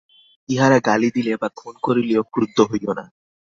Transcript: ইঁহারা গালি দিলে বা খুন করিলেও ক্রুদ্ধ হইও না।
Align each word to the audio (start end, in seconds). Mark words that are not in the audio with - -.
ইঁহারা 0.49 0.77
গালি 0.79 1.09
দিলে 1.15 1.33
বা 1.37 1.47
খুন 1.55 1.75
করিলেও 1.81 2.21
ক্রুদ্ধ 2.33 2.57
হইও 2.61 2.91
না। 2.93 3.05